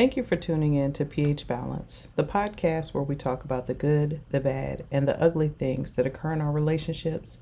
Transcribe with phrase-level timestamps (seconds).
[0.00, 3.74] Thank you for tuning in to pH Balance, the podcast where we talk about the
[3.74, 7.36] good, the bad, and the ugly things that occur in our relationships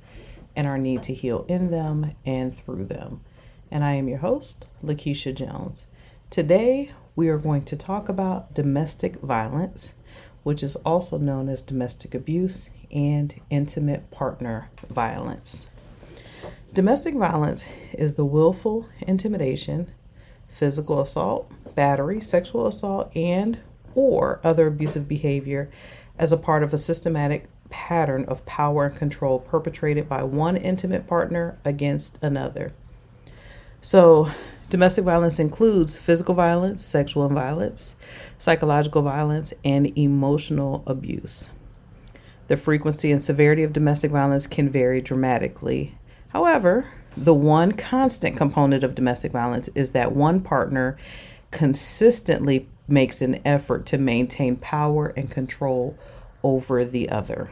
[0.57, 3.21] and our need to heal in them and through them.
[3.71, 5.87] And I am your host, Lakeisha Jones.
[6.31, 9.93] Today, we are going to talk about domestic violence,
[10.43, 15.67] which is also known as domestic abuse and intimate partner violence.
[16.75, 19.93] Domestic violence is the willful intimidation,
[20.49, 23.61] physical assault, battery, sexual assault, and
[23.95, 25.71] or other abusive behavior
[26.19, 31.07] as a part of a systematic pattern of power and control perpetrated by one intimate
[31.07, 32.73] partner against another.
[33.81, 34.29] So,
[34.71, 37.95] domestic violence includes physical violence, sexual violence,
[38.39, 41.49] psychological violence, and emotional abuse.
[42.49, 45.95] The frequency and severity of domestic violence can vary dramatically.
[46.31, 46.87] However,
[47.17, 50.97] the one constant component of domestic violence is that one partner
[51.51, 55.97] consistently makes an effort to maintain power and control
[56.43, 57.51] over the other.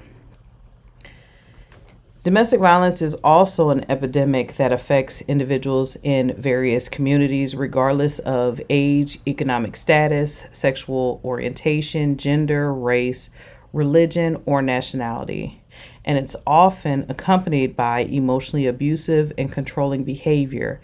[2.26, 9.20] Domestic violence is also an epidemic that affects individuals in various communities, regardless of age,
[9.28, 13.30] economic status, sexual orientation, gender, race,
[13.72, 15.62] religion, or nationality.
[16.04, 20.80] And it's often accompanied by emotionally abusive and controlling behavior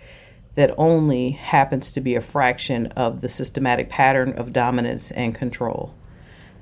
[0.55, 5.94] that only happens to be a fraction of the systematic pattern of dominance and control.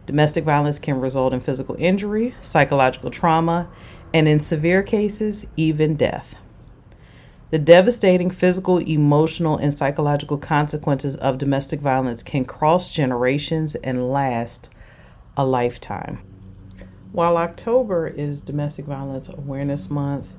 [0.07, 3.69] Domestic violence can result in physical injury, psychological trauma,
[4.13, 6.35] and in severe cases, even death.
[7.51, 14.69] The devastating physical, emotional, and psychological consequences of domestic violence can cross generations and last
[15.37, 16.23] a lifetime.
[17.11, 20.35] While October is Domestic Violence Awareness Month,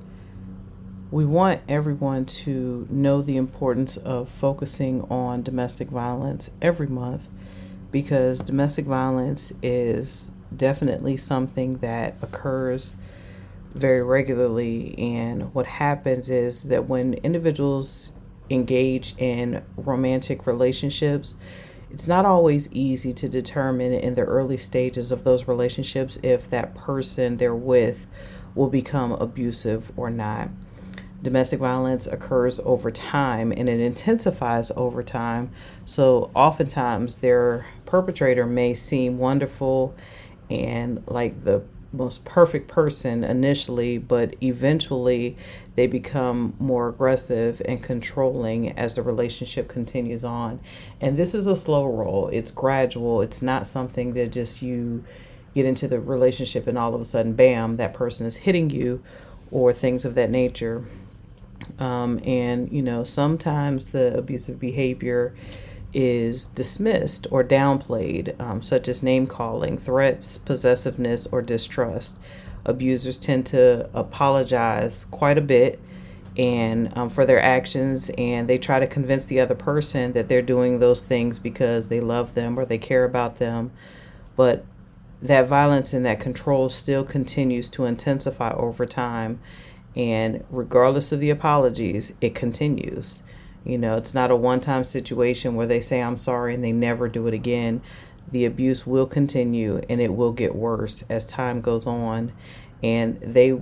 [1.12, 7.28] we want everyone to know the importance of focusing on domestic violence every month
[7.90, 12.94] because domestic violence is definitely something that occurs
[13.74, 14.98] very regularly.
[14.98, 18.12] And what happens is that when individuals
[18.48, 21.34] engage in romantic relationships,
[21.90, 26.74] it's not always easy to determine in the early stages of those relationships if that
[26.74, 28.06] person they're with
[28.54, 30.48] will become abusive or not.
[31.22, 35.50] Domestic violence occurs over time and it intensifies over time.
[35.84, 39.94] So, oftentimes, their perpetrator may seem wonderful
[40.50, 41.62] and like the
[41.92, 45.36] most perfect person initially, but eventually
[45.76, 50.60] they become more aggressive and controlling as the relationship continues on.
[51.00, 55.04] And this is a slow roll, it's gradual, it's not something that just you
[55.54, 59.02] get into the relationship and all of a sudden, bam, that person is hitting you
[59.50, 60.84] or things of that nature.
[61.78, 65.34] Um, and, you know, sometimes the abusive behavior
[65.94, 72.16] is dismissed or downplayed, um, such as name calling, threats, possessiveness, or distrust.
[72.64, 75.80] Abusers tend to apologize quite a bit
[76.36, 80.40] and um, for their actions and they try to convince the other person that they're
[80.40, 83.70] doing those things because they love them or they care about them
[84.34, 84.64] but
[85.20, 89.38] that violence and that control still continues to intensify over time
[89.94, 93.22] and regardless of the apologies it continues
[93.64, 96.72] you know, it's not a one time situation where they say, I'm sorry, and they
[96.72, 97.80] never do it again.
[98.30, 102.32] The abuse will continue and it will get worse as time goes on.
[102.82, 103.60] And they,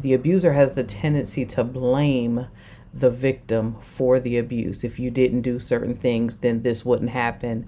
[0.00, 2.46] the abuser has the tendency to blame
[2.94, 4.84] the victim for the abuse.
[4.84, 7.66] If you didn't do certain things, then this wouldn't happen.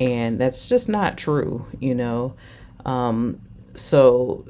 [0.00, 2.34] And that's just not true, you know.
[2.84, 3.40] Um,
[3.74, 4.44] so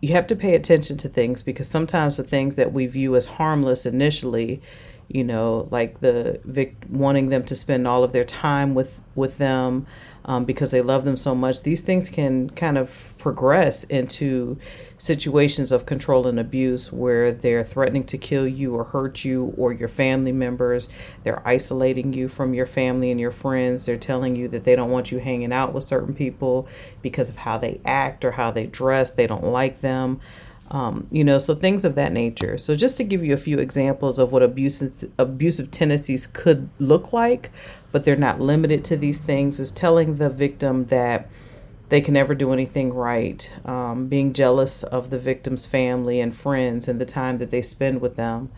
[0.00, 3.26] you have to pay attention to things because sometimes the things that we view as
[3.26, 4.60] harmless initially
[5.08, 9.38] you know like the vic wanting them to spend all of their time with with
[9.38, 9.86] them
[10.26, 11.62] um, because they love them so much.
[11.62, 14.58] These things can kind of progress into
[14.98, 19.72] situations of control and abuse where they're threatening to kill you or hurt you or
[19.72, 20.88] your family members.
[21.22, 23.86] They're isolating you from your family and your friends.
[23.86, 26.66] They're telling you that they don't want you hanging out with certain people
[27.02, 29.12] because of how they act or how they dress.
[29.12, 30.20] They don't like them
[30.70, 32.58] um, you know, so things of that nature.
[32.58, 37.12] So just to give you a few examples of what abusive abusive tendencies could look
[37.12, 37.50] like,
[37.92, 41.28] but they're not limited to these things, is telling the victim that
[41.88, 46.88] they can never do anything right, um, being jealous of the victim's family and friends
[46.88, 48.50] and the time that they spend with them,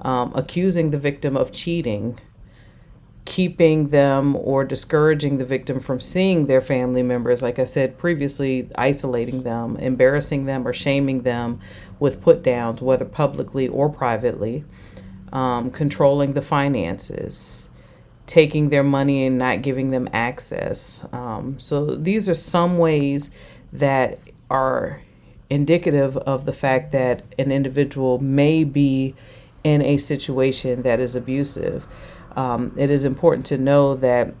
[0.00, 2.18] um, accusing the victim of cheating,
[3.24, 8.68] keeping them or discouraging the victim from seeing their family members, like I said previously,
[8.76, 11.60] isolating them, embarrassing them, or shaming them
[12.00, 14.64] with put downs, whether publicly or privately,
[15.32, 17.70] um, controlling the finances,
[18.26, 21.06] taking their money and not giving them access.
[21.12, 23.30] Um, so these are some ways
[23.72, 24.18] that
[24.50, 25.00] are
[25.48, 29.14] indicative of the fact that an individual may be
[29.62, 31.86] in a situation that is abusive.
[32.36, 34.34] Um, it is important to know that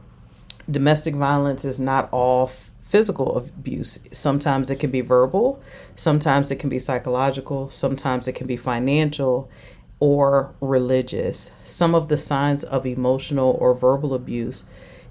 [0.70, 4.00] domestic violence is not all physical abuse.
[4.12, 5.62] Sometimes it can be verbal,
[5.96, 9.50] sometimes it can be psychological, sometimes it can be financial
[9.98, 11.50] or religious.
[11.64, 14.64] Some of the signs of emotional or verbal abuse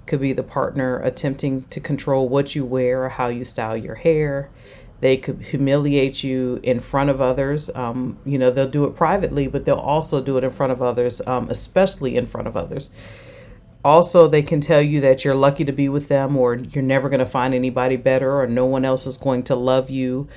[0.06, 3.94] could be the partner attempting to control what you wear or how you style your
[3.96, 4.50] hair.
[5.02, 7.68] They could humiliate you in front of others.
[7.74, 10.80] Um, you know, they'll do it privately, but they'll also do it in front of
[10.80, 12.92] others, um, especially in front of others.
[13.84, 17.08] Also, they can tell you that you're lucky to be with them or you're never
[17.08, 20.28] going to find anybody better or no one else is going to love you,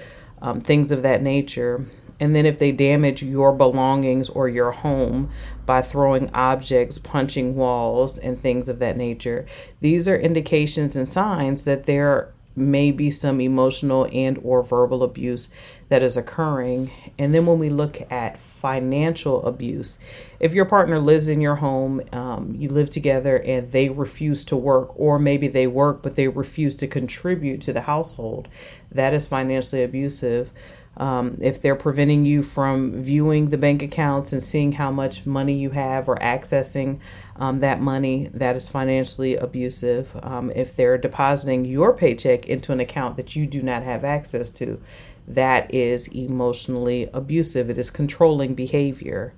[0.41, 1.85] um, things of that nature.
[2.19, 5.29] And then, if they damage your belongings or your home
[5.67, 9.45] by throwing objects, punching walls, and things of that nature,
[9.79, 15.49] these are indications and signs that they're may be some emotional and or verbal abuse
[15.89, 16.91] that is occurring.
[17.19, 19.99] And then when we look at financial abuse
[20.39, 24.55] if your partner lives in your home um, you live together and they refuse to
[24.55, 28.47] work or maybe they work but they refuse to contribute to the household
[28.91, 30.49] that is financially abusive
[30.97, 35.53] um, if they're preventing you from viewing the bank accounts and seeing how much money
[35.53, 36.99] you have or accessing
[37.35, 40.17] um, that money, that is financially abusive.
[40.23, 44.49] Um, if they're depositing your paycheck into an account that you do not have access
[44.51, 44.81] to,
[45.27, 47.69] that is emotionally abusive.
[47.69, 49.33] It is controlling behavior.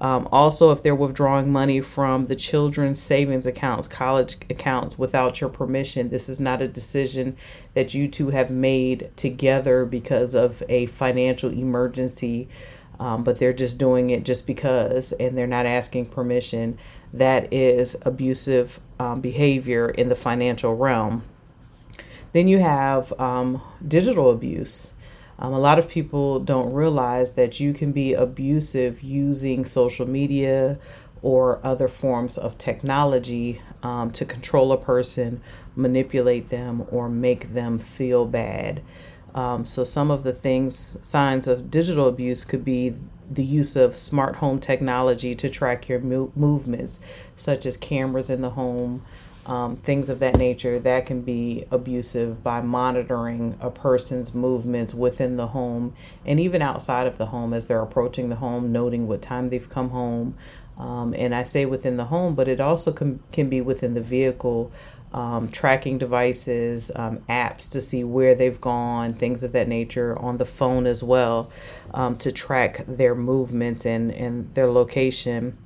[0.00, 5.50] Um, also, if they're withdrawing money from the children's savings accounts, college accounts without your
[5.50, 7.36] permission, this is not a decision
[7.74, 12.48] that you two have made together because of a financial emergency,
[12.98, 16.78] um, but they're just doing it just because and they're not asking permission.
[17.12, 21.24] That is abusive um, behavior in the financial realm.
[22.32, 24.94] Then you have um, digital abuse.
[25.40, 30.78] Um, a lot of people don't realize that you can be abusive using social media
[31.22, 35.40] or other forms of technology um, to control a person,
[35.74, 38.82] manipulate them, or make them feel bad.
[39.34, 42.96] Um, so, some of the things, signs of digital abuse could be
[43.30, 47.00] the use of smart home technology to track your mo- movements,
[47.36, 49.04] such as cameras in the home,
[49.50, 55.36] um, things of that nature that can be abusive by monitoring a person's movements within
[55.36, 55.92] the home
[56.24, 59.68] and even outside of the home as they're approaching the home, noting what time they've
[59.68, 60.36] come home.
[60.78, 64.00] Um, and I say within the home, but it also can, can be within the
[64.00, 64.70] vehicle,
[65.12, 70.38] um, tracking devices, um, apps to see where they've gone, things of that nature, on
[70.38, 71.50] the phone as well
[71.92, 75.58] um, to track their movements and, and their location.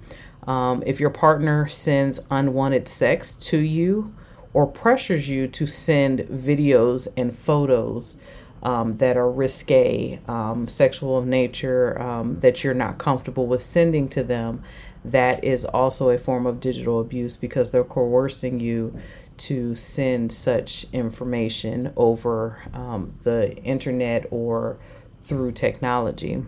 [0.46, 4.14] Um, if your partner sends unwanted sex to you
[4.52, 8.16] or pressures you to send videos and photos
[8.62, 14.08] um, that are risque, um, sexual in nature, um, that you're not comfortable with sending
[14.08, 14.62] to them,
[15.04, 18.96] that is also a form of digital abuse because they're coercing you
[19.36, 24.78] to send such information over um, the internet or
[25.22, 26.42] through technology.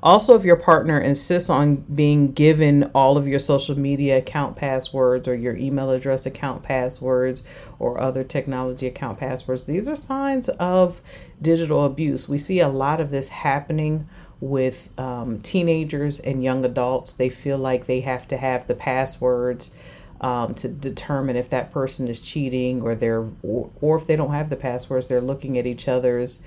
[0.00, 5.26] Also, if your partner insists on being given all of your social media account passwords
[5.26, 7.42] or your email address account passwords
[7.80, 11.00] or other technology account passwords, these are signs of
[11.42, 12.28] digital abuse.
[12.28, 14.08] We see a lot of this happening
[14.40, 17.14] with um, teenagers and young adults.
[17.14, 19.72] They feel like they have to have the passwords.
[20.20, 24.32] Um, to determine if that person is cheating or they're or, or if they don't
[24.32, 26.40] have the passwords they're looking at each other's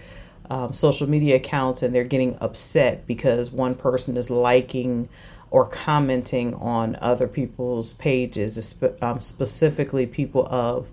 [0.49, 5.07] um, social media accounts and they're getting upset because one person is liking
[5.49, 10.89] or commenting on other people's pages, um, specifically people of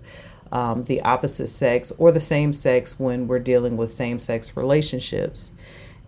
[0.51, 5.51] um, the opposite sex or the same sex when we're dealing with same sex relationships.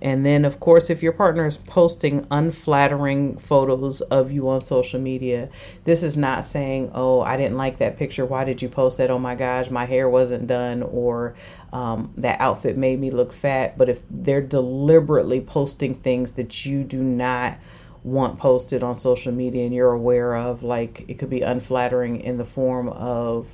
[0.02, 5.00] And then, of course, if your partner is posting unflattering photos of you on social
[5.00, 5.50] media,
[5.84, 8.26] this is not saying, Oh, I didn't like that picture.
[8.26, 9.12] Why did you post that?
[9.12, 11.36] Oh my gosh, my hair wasn't done, or
[11.72, 13.78] um, that outfit made me look fat.
[13.78, 17.60] But if they're deliberately posting things that you do not
[18.04, 22.38] want posted on social media and you're aware of, like it could be unflattering in
[22.38, 23.54] the form of,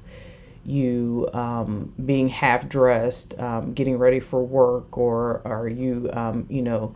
[0.67, 6.61] you um, being half dressed, um, getting ready for work, or are you, um, you
[6.61, 6.93] know,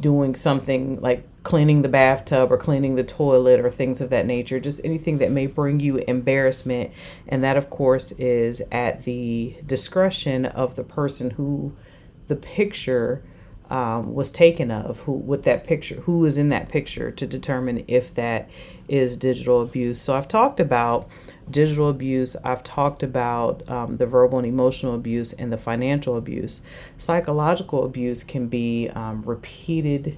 [0.00, 4.58] doing something like cleaning the bathtub or cleaning the toilet or things of that nature,
[4.58, 6.90] just anything that may bring you embarrassment.
[7.28, 11.76] And that, of course, is at the discretion of the person who
[12.26, 13.22] the picture
[13.70, 17.84] um, was taken of, who with that picture, who is in that picture to determine
[17.88, 18.48] if that
[18.88, 20.00] is digital abuse.
[20.00, 21.08] So I've talked about
[21.50, 22.36] digital abuse.
[22.44, 26.60] I've talked about um, the verbal and emotional abuse and the financial abuse.
[26.98, 30.16] Psychological abuse can be um, repeated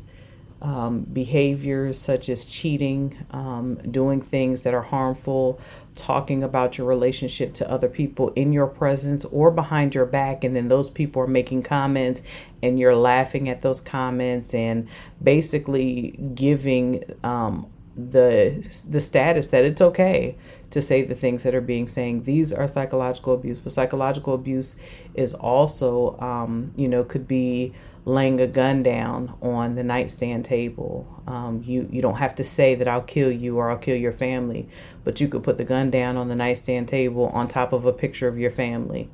[0.60, 5.60] um, behaviors such as cheating, um, doing things that are harmful,
[5.94, 10.56] talking about your relationship to other people in your presence or behind your back, and
[10.56, 12.22] then those people are making comments
[12.62, 14.88] and you're laughing at those comments and
[15.22, 17.66] basically giving um,
[17.98, 20.36] the the status that it's okay
[20.70, 22.22] to say the things that are being saying.
[22.22, 24.76] These are psychological abuse but psychological abuse
[25.14, 27.72] is also um, you know could be
[28.04, 31.22] laying a gun down on the nightstand table.
[31.26, 34.12] Um, you you don't have to say that I'll kill you or I'll kill your
[34.12, 34.68] family
[35.02, 37.92] but you could put the gun down on the nightstand table on top of a
[37.92, 39.10] picture of your family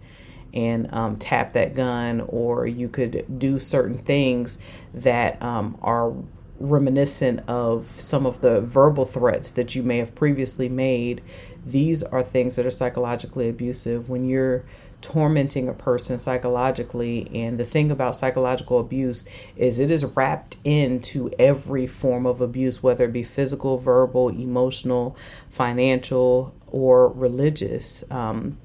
[0.52, 4.58] and um, tap that gun or you could do certain things
[4.92, 6.14] that um, are
[6.60, 11.22] reminiscent of some of the verbal threats that you may have previously made.
[11.66, 14.08] These are things that are psychologically abusive.
[14.08, 14.64] When you're
[15.00, 21.30] tormenting a person psychologically, and the thing about psychological abuse is it is wrapped into
[21.38, 25.16] every form of abuse, whether it be physical, verbal, emotional,
[25.50, 28.02] financial, or religious.
[28.10, 28.56] Um,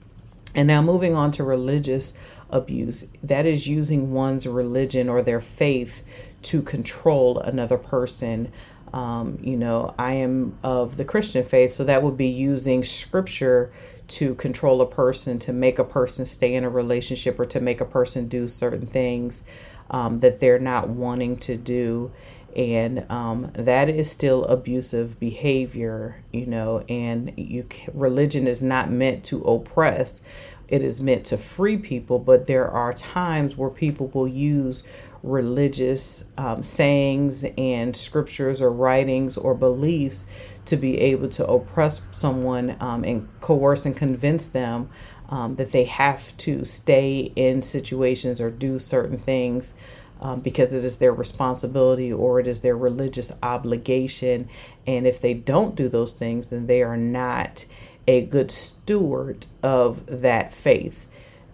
[0.56, 2.14] and now moving on to religious
[2.50, 6.04] abuse, that is using one's religion or their faith
[6.44, 8.52] to control another person.
[8.94, 13.72] Um, you know, I am of the Christian faith, so that would be using scripture
[14.10, 17.82] to control a person, to make a person stay in a relationship, or to make
[17.82, 19.44] a person do certain things
[19.92, 22.12] um, that they're not wanting to do.
[22.56, 26.84] And um, that is still abusive behavior, you know.
[26.90, 30.24] And you, religion is not meant to oppress;
[30.68, 32.18] it is meant to free people.
[32.18, 34.82] But there are times where people will use
[35.24, 40.26] religious um, sayings and scriptures or writings or beliefs
[40.66, 44.90] to be able to oppress someone um, and coerce and convince them
[45.30, 49.74] um, that they have to stay in situations or do certain things
[50.22, 54.50] um, because it is their responsibility or it is their religious obligation.
[54.86, 57.66] And if they don't do those things, then they are not
[58.08, 61.08] a good steward of that faith.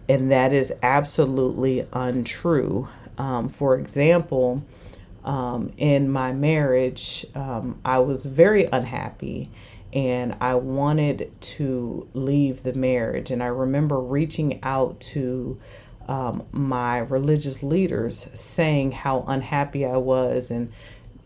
[0.08, 2.88] And that is absolutely untrue.
[3.18, 4.64] Um, for example,
[5.24, 9.50] um, in my marriage, um, I was very unhappy
[9.92, 13.30] and I wanted to leave the marriage.
[13.30, 15.58] And I remember reaching out to
[16.06, 20.72] um, my religious leaders saying how unhappy I was and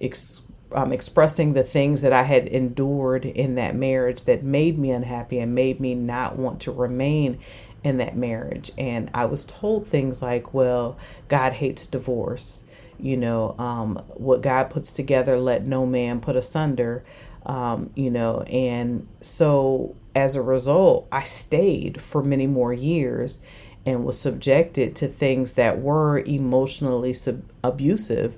[0.00, 0.42] ex-
[0.73, 5.38] um, expressing the things that I had endured in that marriage that made me unhappy
[5.38, 7.40] and made me not want to remain
[7.82, 8.70] in that marriage.
[8.78, 12.64] And I was told things like, well, God hates divorce.
[12.99, 17.02] You know, um, what God puts together, let no man put asunder.
[17.46, 23.40] Um, you know, and so as a result, I stayed for many more years
[23.87, 28.37] and was subjected to things that were emotionally sub- abusive.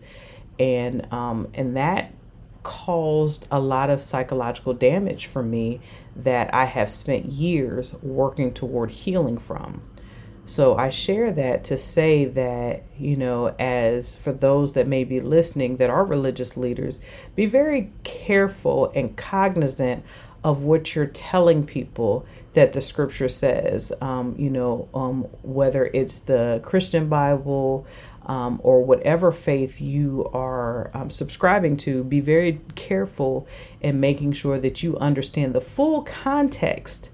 [0.61, 2.13] And um, and that
[2.63, 5.81] caused a lot of psychological damage for me
[6.17, 9.83] that I have spent years working toward healing from.
[10.45, 15.21] So I share that to say that, you know, as for those that may be
[15.21, 17.01] listening that are religious leaders,
[17.37, 20.05] be very careful and cognizant
[20.45, 23.93] of what you're telling people that the scripture says.
[24.01, 27.87] Um, you know, um, whether it's the Christian Bible,
[28.27, 33.47] um, or whatever faith you are um, subscribing to, be very careful
[33.81, 37.11] in making sure that you understand the full context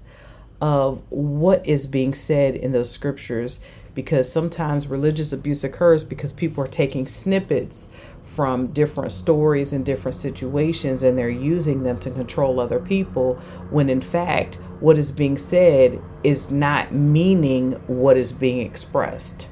[0.61, 3.59] of what is being said in those scriptures.
[3.95, 7.89] Because sometimes religious abuse occurs because people are taking snippets
[8.23, 13.35] from different stories and different situations and they're using them to control other people
[13.71, 19.47] when in fact what is being said is not meaning what is being expressed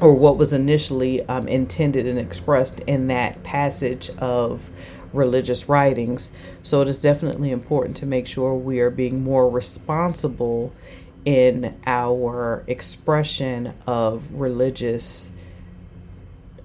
[0.00, 4.70] or what was initially um, intended and expressed in that passage of
[5.12, 6.30] religious writings.
[6.62, 10.72] So it is definitely important to make sure we are being more responsible
[11.24, 15.32] in our expression of religious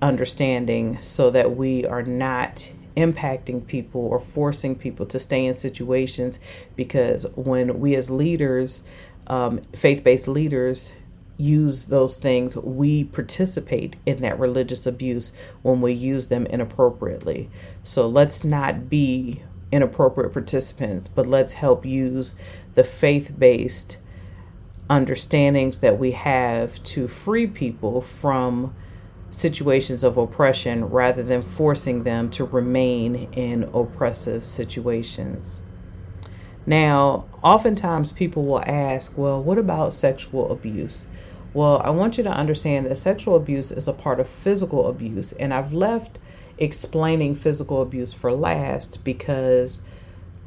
[0.01, 6.39] understanding so that we are not impacting people or forcing people to stay in situations
[6.75, 8.83] because when we as leaders
[9.27, 10.91] um, faith-based leaders
[11.37, 17.49] use those things, we participate in that religious abuse when we use them inappropriately.
[17.83, 22.35] So let's not be inappropriate participants, but let's help use
[22.75, 23.97] the faith based
[24.89, 28.75] understandings that we have to free people from
[29.31, 35.61] situations of oppression rather than forcing them to remain in oppressive situations.
[36.65, 41.07] Now, oftentimes people will ask, well, what about sexual abuse?
[41.53, 45.33] Well, I want you to understand that sexual abuse is a part of physical abuse,
[45.33, 46.19] and I've left
[46.57, 49.81] explaining physical abuse for last because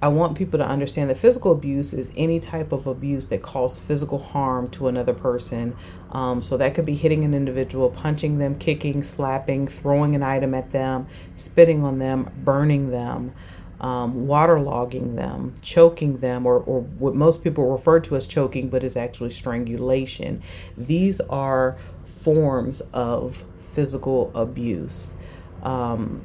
[0.03, 3.79] I want people to understand that physical abuse is any type of abuse that causes
[3.79, 5.77] physical harm to another person.
[6.11, 10.55] Um, so that could be hitting an individual, punching them, kicking, slapping, throwing an item
[10.55, 13.33] at them, spitting on them, burning them,
[13.81, 18.83] um, waterlogging them, choking them, or, or what most people refer to as choking, but
[18.83, 20.43] is actually strangulation.
[20.77, 25.15] These are forms of physical abuse.
[25.63, 26.25] Um,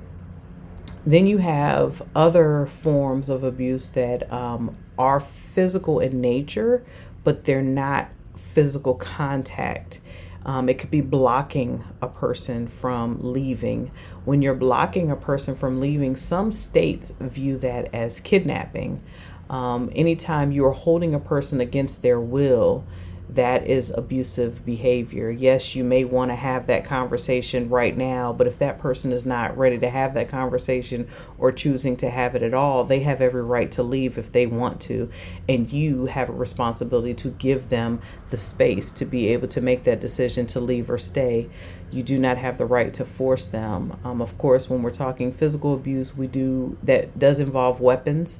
[1.06, 6.86] then you have other forms of abuse that um, are physical in nature,
[7.24, 10.00] but they're not physical contact.
[10.46, 13.92] Um, it could be blocking a person from leaving.
[14.26, 19.04] When you're blocking a person from leaving, some states view that as kidnapping.
[19.50, 22.86] Um, anytime you are holding a person against their will,
[23.32, 25.32] that is abusive behavior.
[25.32, 29.26] Yes, you may want to have that conversation right now, but if that person is
[29.26, 31.08] not ready to have that conversation
[31.38, 34.46] or choosing to have it at all, they have every right to leave if they
[34.46, 35.10] want to.
[35.48, 39.84] And you have a responsibility to give them the space to be able to make
[39.84, 41.50] that decision to leave or stay.
[41.90, 43.98] You do not have the right to force them.
[44.04, 48.40] Um, of course, when we're talking physical abuse, we do that does involve weapons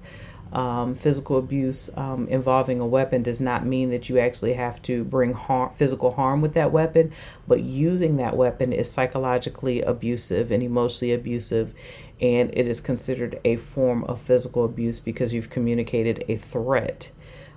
[0.52, 5.04] um, physical abuse um, involving a weapon does not mean that you actually have to
[5.04, 7.12] bring harm, physical harm with that weapon,
[7.48, 11.74] but using that weapon is psychologically abusive and emotionally abusive,
[12.20, 17.12] and it is considered a form of physical abuse because you've communicated a threat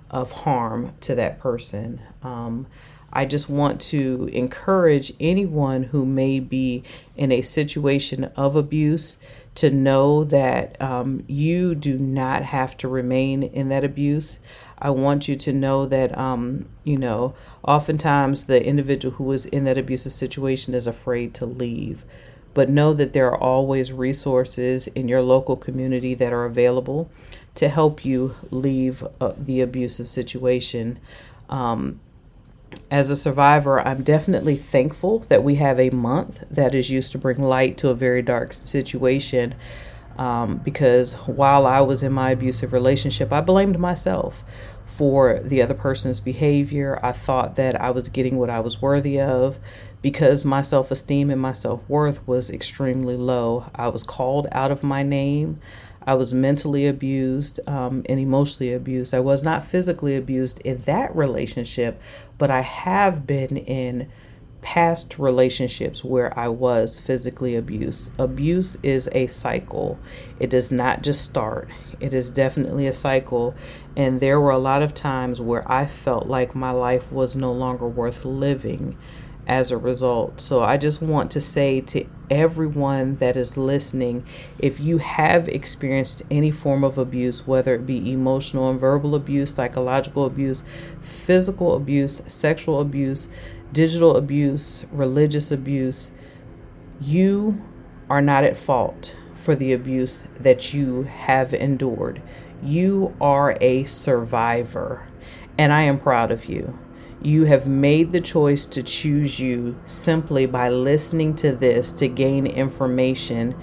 [0.09, 2.01] of harm to that person.
[2.23, 2.67] Um,
[3.11, 6.83] I just want to encourage anyone who may be
[7.15, 9.17] in a situation of abuse
[9.55, 14.39] to know that um, you do not have to remain in that abuse.
[14.77, 19.63] I want you to know that, um, you know, oftentimes the individual who is in
[19.63, 22.03] that abusive situation is afraid to leave.
[22.53, 27.09] But know that there are always resources in your local community that are available
[27.55, 30.99] to help you leave uh, the abusive situation.
[31.49, 31.99] Um,
[32.91, 37.17] as a survivor, I'm definitely thankful that we have a month that is used to
[37.17, 39.55] bring light to a very dark situation.
[40.17, 44.45] Um, because while I was in my abusive relationship, I blamed myself
[44.85, 46.99] for the other person's behavior.
[47.03, 49.59] I thought that I was getting what I was worthy of
[50.01, 53.69] because my self esteem and my self worth was extremely low.
[53.75, 55.59] I was called out of my name.
[56.05, 59.13] I was mentally abused um, and emotionally abused.
[59.13, 62.01] I was not physically abused in that relationship,
[62.37, 64.09] but I have been in
[64.65, 68.11] past relationships where I was physically abused.
[68.19, 69.99] Abuse is a cycle,
[70.39, 73.53] it does not just start, it is definitely a cycle.
[73.95, 77.53] And there were a lot of times where I felt like my life was no
[77.53, 78.97] longer worth living
[79.47, 80.41] as a result.
[80.41, 84.25] So I just want to say to everyone that is listening
[84.57, 89.53] if you have experienced any form of abuse, whether it be emotional and verbal abuse,
[89.53, 90.63] psychological abuse,
[91.01, 93.27] physical abuse, sexual abuse,
[93.71, 96.11] digital abuse, religious abuse,
[96.99, 97.61] you
[98.09, 102.21] are not at fault for the abuse that you have endured.
[102.63, 105.07] You are a survivor,
[105.57, 106.77] and I am proud of you.
[107.25, 112.45] You have made the choice to choose you simply by listening to this to gain
[112.45, 113.59] information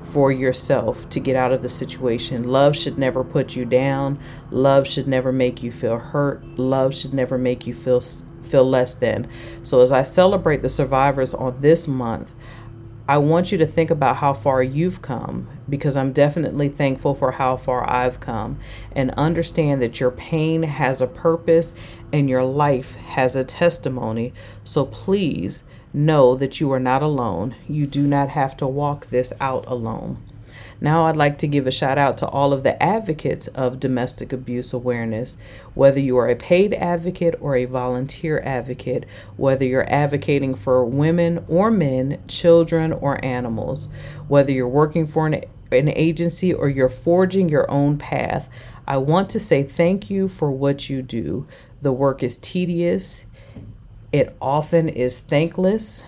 [0.00, 2.44] for yourself to get out of the situation.
[2.44, 4.20] Love should never put you down.
[4.52, 6.44] Love should never make you feel hurt.
[6.56, 8.00] Love should never make you feel
[8.44, 9.28] feel less than.
[9.64, 12.32] So as I celebrate the survivors on this month,
[13.06, 17.32] I want you to think about how far you've come because I'm definitely thankful for
[17.32, 18.58] how far I've come
[18.92, 21.74] and understand that your pain has a purpose
[22.14, 24.32] and your life has a testimony.
[24.64, 27.54] So please know that you are not alone.
[27.68, 30.22] You do not have to walk this out alone.
[30.84, 34.34] Now, I'd like to give a shout out to all of the advocates of domestic
[34.34, 35.38] abuse awareness,
[35.72, 39.06] whether you are a paid advocate or a volunteer advocate,
[39.38, 43.88] whether you're advocating for women or men, children or animals,
[44.28, 45.42] whether you're working for an,
[45.72, 48.46] an agency or you're forging your own path.
[48.86, 51.46] I want to say thank you for what you do.
[51.80, 53.24] The work is tedious,
[54.12, 56.04] it often is thankless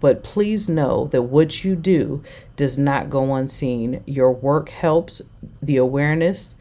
[0.00, 2.24] but please know that what you do
[2.56, 4.02] does not go unseen.
[4.06, 5.22] Your work helps
[5.62, 6.56] the awareness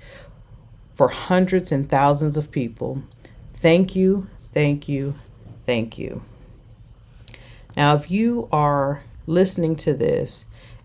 [0.93, 3.02] for hundreds and thousands of people.
[3.54, 5.15] Thank you, thank you,
[5.65, 6.21] thank you.
[7.78, 10.43] Now, if you are listening to this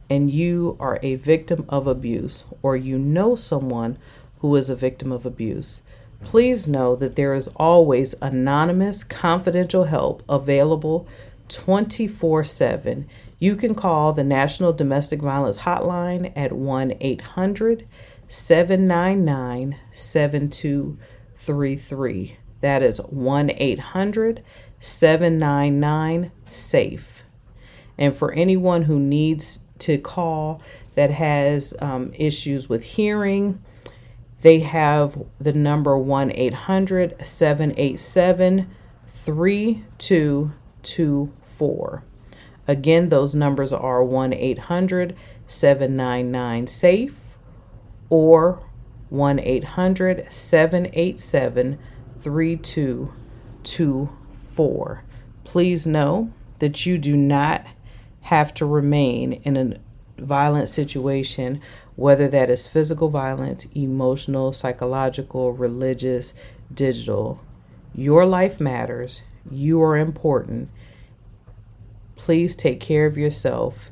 [0.09, 3.99] and you are a victim of abuse or you know someone
[4.39, 5.81] who is a victim of abuse,
[6.23, 11.09] please know that there is always anonymous, confidential help available
[11.49, 13.09] 24 7.
[13.39, 17.87] You can call the National Domestic Violence Hotline at 1 800
[18.29, 22.37] 799 7233.
[22.61, 24.43] That is 1 800
[24.81, 27.25] 799 SAFE.
[27.99, 30.63] And for anyone who needs to call
[30.95, 33.61] that has um, issues with hearing,
[34.43, 38.71] they have the number 1 800 787
[40.85, 42.05] 3224.
[42.67, 45.15] Again, those numbers are 1 800
[45.47, 47.37] 799 SAFE
[48.09, 48.67] or
[49.11, 51.79] 1 800 787
[52.19, 55.05] 3224.
[55.45, 57.67] Please know that you do not
[58.23, 59.75] have to remain in a
[60.19, 61.61] violent situation,
[61.97, 66.33] whether that is physical violence, emotional, psychological, religious,
[66.73, 67.41] digital.
[67.95, 69.23] Your life matters.
[69.51, 70.71] You are important.
[72.17, 73.91] Please take care of yourself.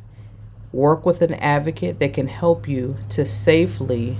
[0.73, 4.19] Work with an advocate that can help you to safely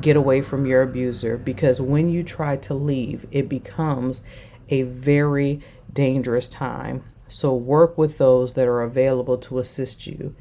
[0.00, 4.20] get away from your abuser because when you try to leave, it becomes
[4.68, 5.60] a very
[5.92, 7.02] dangerous time.
[7.28, 10.34] So, work with those that are available to assist you.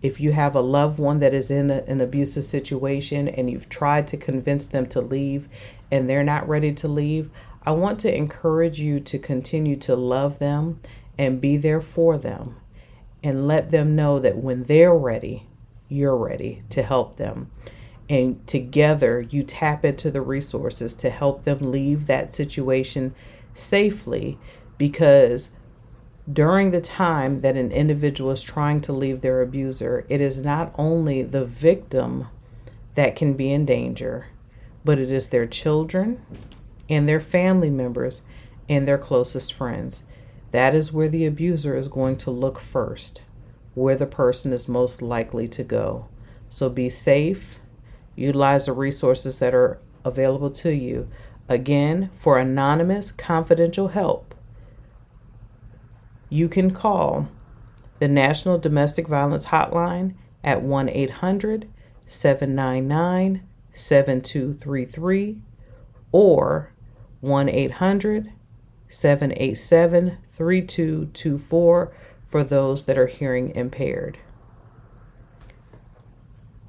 [0.00, 3.68] If you have a loved one that is in a, an abusive situation and you've
[3.68, 5.48] tried to convince them to leave
[5.90, 7.30] and they're not ready to leave,
[7.64, 10.80] I want to encourage you to continue to love them
[11.16, 12.56] and be there for them
[13.22, 15.46] and let them know that when they're ready,
[15.88, 17.50] you're ready to help them.
[18.08, 23.14] And together, you tap into the resources to help them leave that situation
[23.54, 24.38] safely
[24.76, 25.50] because
[26.30, 30.74] during the time that an individual is trying to leave their abuser, it is not
[30.76, 32.26] only the victim
[32.94, 34.26] that can be in danger,
[34.84, 36.20] but it is their children
[36.88, 38.22] and their family members
[38.68, 40.04] and their closest friends.
[40.50, 43.22] That is where the abuser is going to look first,
[43.74, 46.08] where the person is most likely to go.
[46.48, 47.60] So be safe,
[48.14, 51.08] utilize the resources that are available to you.
[51.48, 54.32] Again, for anonymous, confidential help
[56.32, 57.28] you can call
[57.98, 61.68] the National Domestic Violence Hotline at 1 800
[62.06, 65.38] 799 7233
[66.10, 66.71] or
[67.22, 68.32] 1 800
[68.88, 71.92] 787 3224
[72.26, 74.18] for those that are hearing impaired.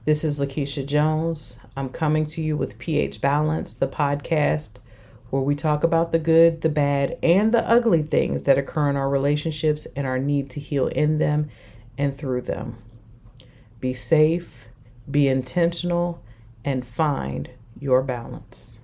[0.06, 1.58] This is Lakeisha Jones.
[1.76, 4.74] I'm coming to you with PH Balance, the podcast
[5.32, 8.96] where we talk about the good, the bad, and the ugly things that occur in
[8.96, 11.50] our relationships and our need to heal in them
[11.98, 12.78] and through them.
[13.80, 14.68] Be safe,
[15.10, 16.24] be intentional,
[16.63, 18.80] and find your balance.